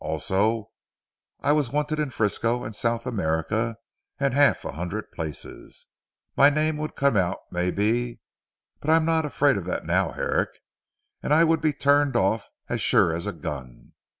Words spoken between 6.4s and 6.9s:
name